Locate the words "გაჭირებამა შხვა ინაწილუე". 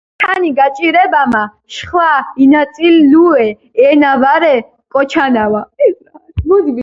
0.59-3.45